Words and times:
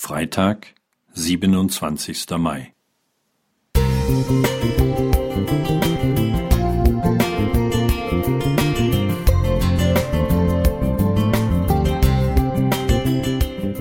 Freitag, 0.00 0.74
27. 1.14 2.38
Mai. 2.38 2.72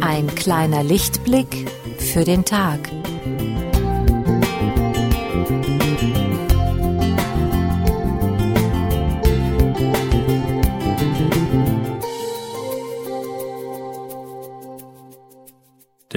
Ein 0.02 0.28
kleiner 0.36 0.84
Lichtblick 0.84 1.70
für 2.00 2.24
den 2.26 2.44
Tag. 2.44 2.80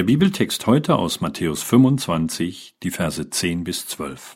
Der 0.00 0.06
Bibeltext 0.06 0.66
heute 0.66 0.96
aus 0.96 1.20
Matthäus 1.20 1.62
25, 1.62 2.76
die 2.82 2.90
Verse 2.90 3.28
10 3.28 3.64
bis 3.64 3.86
12. 3.86 4.34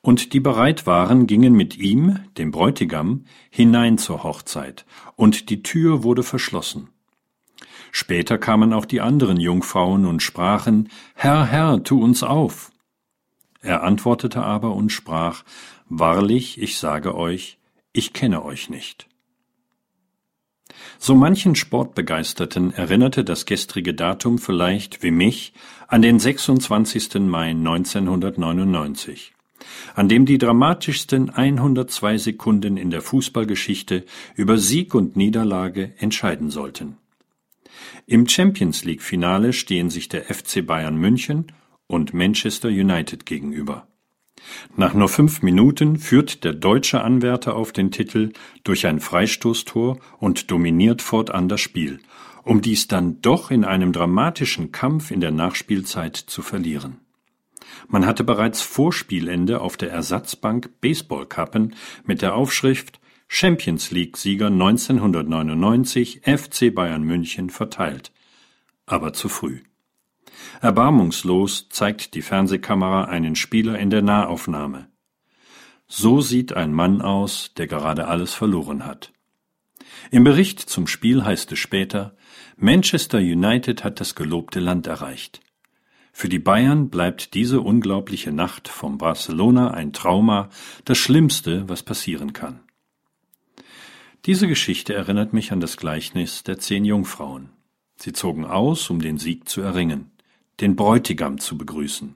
Und 0.00 0.32
die 0.32 0.40
bereit 0.40 0.84
waren, 0.84 1.28
gingen 1.28 1.52
mit 1.52 1.76
ihm, 1.78 2.18
dem 2.36 2.50
Bräutigam, 2.50 3.26
hinein 3.50 3.98
zur 3.98 4.24
Hochzeit, 4.24 4.84
und 5.14 5.48
die 5.48 5.62
Tür 5.62 6.02
wurde 6.02 6.24
verschlossen. 6.24 6.88
Später 7.92 8.36
kamen 8.36 8.72
auch 8.72 8.84
die 8.84 9.00
anderen 9.00 9.38
Jungfrauen 9.38 10.04
und 10.04 10.24
sprachen, 10.24 10.88
Herr, 11.14 11.46
Herr, 11.46 11.84
tu 11.84 12.02
uns 12.02 12.24
auf. 12.24 12.72
Er 13.62 13.84
antwortete 13.84 14.42
aber 14.42 14.74
und 14.74 14.90
sprach, 14.90 15.44
Wahrlich, 15.88 16.60
ich 16.60 16.78
sage 16.78 17.14
euch, 17.14 17.58
ich 17.92 18.12
kenne 18.12 18.44
euch 18.44 18.70
nicht. 18.70 19.09
So 21.02 21.14
manchen 21.14 21.54
Sportbegeisterten 21.54 22.74
erinnerte 22.74 23.24
das 23.24 23.46
gestrige 23.46 23.94
Datum 23.94 24.38
vielleicht, 24.38 25.02
wie 25.02 25.10
mich, 25.10 25.54
an 25.88 26.02
den 26.02 26.18
26. 26.18 27.14
Mai 27.20 27.48
1999, 27.52 29.32
an 29.94 30.10
dem 30.10 30.26
die 30.26 30.36
dramatischsten 30.36 31.30
102 31.30 32.18
Sekunden 32.18 32.76
in 32.76 32.90
der 32.90 33.00
Fußballgeschichte 33.00 34.04
über 34.36 34.58
Sieg 34.58 34.94
und 34.94 35.16
Niederlage 35.16 35.94
entscheiden 35.96 36.50
sollten. 36.50 36.98
Im 38.04 38.28
Champions 38.28 38.84
League 38.84 39.00
Finale 39.00 39.54
stehen 39.54 39.88
sich 39.88 40.10
der 40.10 40.24
FC 40.24 40.66
Bayern 40.66 40.96
München 40.96 41.46
und 41.86 42.12
Manchester 42.12 42.68
United 42.68 43.24
gegenüber. 43.24 43.88
Nach 44.76 44.94
nur 44.94 45.08
fünf 45.08 45.42
Minuten 45.42 45.98
führt 45.98 46.44
der 46.44 46.52
deutsche 46.52 47.02
Anwärter 47.02 47.56
auf 47.56 47.72
den 47.72 47.90
Titel 47.90 48.32
durch 48.64 48.86
ein 48.86 49.00
Freistoßtor 49.00 49.98
und 50.18 50.50
dominiert 50.50 51.02
fortan 51.02 51.48
das 51.48 51.60
Spiel, 51.60 52.00
um 52.42 52.60
dies 52.60 52.88
dann 52.88 53.20
doch 53.22 53.50
in 53.50 53.64
einem 53.64 53.92
dramatischen 53.92 54.72
Kampf 54.72 55.10
in 55.10 55.20
der 55.20 55.30
Nachspielzeit 55.30 56.16
zu 56.16 56.42
verlieren. 56.42 56.98
Man 57.88 58.06
hatte 58.06 58.24
bereits 58.24 58.62
vor 58.62 58.92
Spielende 58.92 59.60
auf 59.60 59.76
der 59.76 59.90
Ersatzbank 59.90 60.80
Baseballkappen 60.80 61.74
mit 62.04 62.22
der 62.22 62.34
Aufschrift 62.34 63.00
Champions 63.28 63.90
League 63.90 64.16
Sieger 64.16 64.48
1999 64.48 66.22
FC 66.24 66.74
Bayern 66.74 67.04
München 67.04 67.50
verteilt. 67.50 68.12
Aber 68.86 69.12
zu 69.12 69.28
früh. 69.28 69.60
Erbarmungslos 70.60 71.68
zeigt 71.70 72.14
die 72.14 72.22
Fernsehkamera 72.22 73.04
einen 73.04 73.36
Spieler 73.36 73.78
in 73.78 73.90
der 73.90 74.02
Nahaufnahme. 74.02 74.88
So 75.86 76.20
sieht 76.20 76.52
ein 76.52 76.72
Mann 76.72 77.02
aus, 77.02 77.52
der 77.56 77.66
gerade 77.66 78.06
alles 78.06 78.34
verloren 78.34 78.86
hat. 78.86 79.12
Im 80.10 80.22
Bericht 80.22 80.60
zum 80.60 80.86
Spiel 80.86 81.24
heißt 81.24 81.50
es 81.52 81.58
später, 81.58 82.14
Manchester 82.56 83.18
United 83.18 83.82
hat 83.82 84.00
das 84.00 84.14
gelobte 84.14 84.60
Land 84.60 84.86
erreicht. 84.86 85.40
Für 86.12 86.28
die 86.28 86.38
Bayern 86.38 86.90
bleibt 86.90 87.34
diese 87.34 87.60
unglaubliche 87.60 88.32
Nacht 88.32 88.68
vom 88.68 88.98
Barcelona 88.98 89.72
ein 89.72 89.92
Trauma, 89.92 90.48
das 90.84 90.98
Schlimmste, 90.98 91.68
was 91.68 91.82
passieren 91.82 92.32
kann. 92.32 92.60
Diese 94.26 94.46
Geschichte 94.46 94.94
erinnert 94.94 95.32
mich 95.32 95.50
an 95.50 95.60
das 95.60 95.76
Gleichnis 95.76 96.42
der 96.42 96.58
zehn 96.58 96.84
Jungfrauen. 96.84 97.50
Sie 97.96 98.12
zogen 98.12 98.44
aus, 98.44 98.90
um 98.90 99.00
den 99.00 99.18
Sieg 99.18 99.48
zu 99.48 99.60
erringen 99.60 100.12
den 100.60 100.76
Bräutigam 100.76 101.38
zu 101.38 101.56
begrüßen. 101.56 102.14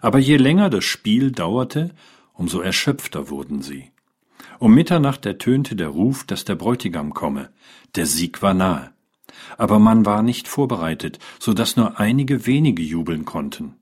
Aber 0.00 0.18
je 0.18 0.36
länger 0.36 0.70
das 0.70 0.84
Spiel 0.84 1.32
dauerte, 1.32 1.90
umso 2.32 2.60
erschöpfter 2.60 3.30
wurden 3.30 3.62
sie. 3.62 3.90
Um 4.58 4.74
Mitternacht 4.74 5.26
ertönte 5.26 5.76
der 5.76 5.88
Ruf, 5.88 6.24
dass 6.24 6.44
der 6.44 6.54
Bräutigam 6.54 7.12
komme. 7.12 7.50
Der 7.96 8.06
Sieg 8.06 8.42
war 8.42 8.54
nahe. 8.54 8.92
Aber 9.58 9.78
man 9.78 10.06
war 10.06 10.22
nicht 10.22 10.48
vorbereitet, 10.48 11.18
so 11.38 11.54
dass 11.54 11.76
nur 11.76 11.98
einige 11.98 12.46
wenige 12.46 12.82
jubeln 12.82 13.24
konnten. 13.24 13.74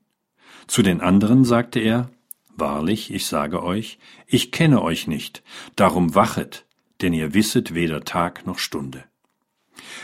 Zu 0.67 0.81
den 0.81 1.01
anderen 1.01 1.45
sagte 1.45 1.79
er, 1.79 2.09
Wahrlich, 2.55 3.11
ich 3.11 3.25
sage 3.25 3.63
euch, 3.63 3.97
ich 4.27 4.51
kenne 4.51 4.83
euch 4.83 5.07
nicht, 5.07 5.41
darum 5.75 6.13
wachet, 6.13 6.65
denn 7.01 7.11
ihr 7.11 7.33
wisset 7.33 7.73
weder 7.73 8.03
Tag 8.03 8.45
noch 8.45 8.59
Stunde. 8.59 9.03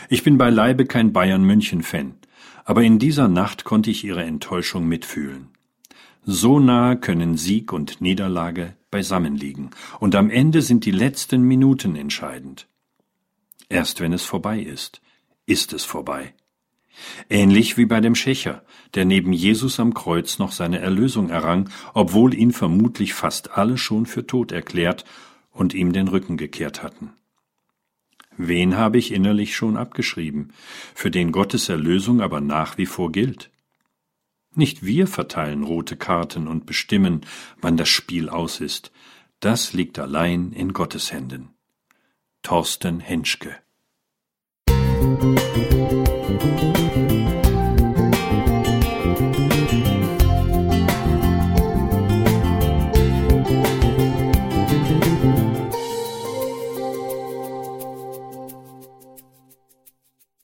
Ich 0.08 0.24
bin 0.24 0.36
beileibe 0.36 0.84
kein 0.84 1.12
Bayern 1.12 1.44
München 1.44 1.82
Fan, 1.82 2.16
aber 2.64 2.82
in 2.82 2.98
dieser 2.98 3.28
Nacht 3.28 3.64
konnte 3.64 3.90
ich 3.90 4.04
ihre 4.04 4.22
Enttäuschung 4.22 4.86
mitfühlen. 4.86 5.48
So 6.24 6.60
nahe 6.60 6.96
können 6.96 7.36
Sieg 7.36 7.72
und 7.72 8.00
Niederlage 8.00 8.76
beisammen 8.90 9.36
liegen, 9.36 9.70
und 10.00 10.14
am 10.14 10.30
Ende 10.30 10.62
sind 10.62 10.84
die 10.84 10.90
letzten 10.90 11.42
Minuten 11.42 11.96
entscheidend. 11.96 12.68
Erst 13.68 14.00
wenn 14.00 14.12
es 14.12 14.24
vorbei 14.24 14.60
ist, 14.60 15.00
ist 15.46 15.72
es 15.72 15.84
vorbei. 15.84 16.34
Ähnlich 17.28 17.76
wie 17.76 17.86
bei 17.86 18.00
dem 18.00 18.14
Schächer, 18.14 18.62
der 18.94 19.04
neben 19.04 19.32
Jesus 19.32 19.80
am 19.80 19.94
Kreuz 19.94 20.38
noch 20.38 20.52
seine 20.52 20.80
Erlösung 20.80 21.30
errang, 21.30 21.70
obwohl 21.94 22.34
ihn 22.34 22.52
vermutlich 22.52 23.14
fast 23.14 23.56
alle 23.56 23.78
schon 23.78 24.06
für 24.06 24.26
tot 24.26 24.52
erklärt 24.52 25.04
und 25.52 25.72
ihm 25.72 25.92
den 25.92 26.08
Rücken 26.08 26.36
gekehrt 26.36 26.82
hatten. 26.82 27.12
Wen 28.42 28.78
habe 28.78 28.96
ich 28.96 29.12
innerlich 29.12 29.54
schon 29.54 29.76
abgeschrieben, 29.76 30.54
für 30.94 31.10
den 31.10 31.30
Gottes 31.30 31.68
Erlösung 31.68 32.22
aber 32.22 32.40
nach 32.40 32.78
wie 32.78 32.86
vor 32.86 33.12
gilt? 33.12 33.50
Nicht 34.54 34.82
wir 34.82 35.06
verteilen 35.06 35.62
rote 35.62 35.98
Karten 35.98 36.48
und 36.48 36.64
bestimmen, 36.64 37.20
wann 37.60 37.76
das 37.76 37.90
Spiel 37.90 38.30
aus 38.30 38.62
ist. 38.62 38.92
Das 39.40 39.74
liegt 39.74 39.98
allein 39.98 40.52
in 40.52 40.72
Gottes 40.72 41.12
Händen. 41.12 41.50
Thorsten 42.42 42.98
Henschke 42.98 43.56
Musik 44.68 45.99